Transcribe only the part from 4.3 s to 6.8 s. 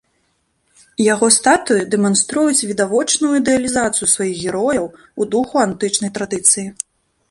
герояў у духу антычнай традыцыі.